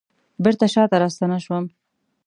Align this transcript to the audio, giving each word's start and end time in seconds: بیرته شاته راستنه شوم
بیرته 0.43 0.67
شاته 0.73 0.97
راستنه 1.01 1.37
شوم 1.45 1.65